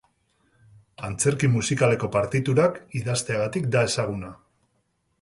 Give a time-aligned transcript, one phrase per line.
[1.09, 4.37] Antzerki musikaleko partiturak idazteagatik da ezaguna.